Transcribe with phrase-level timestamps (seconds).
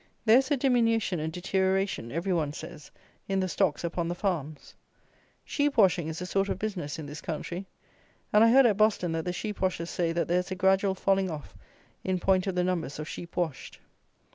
[0.25, 2.89] There is a diminution and deterioration, every one says,
[3.27, 4.73] in the stocks upon the farms.
[5.45, 7.67] Sheep washing is a sort of business in this country;
[8.33, 10.95] and I heard at Boston that the sheep washers say that there is a gradual
[10.95, 11.53] falling off
[12.03, 13.79] in point of the numbers of sheep washed.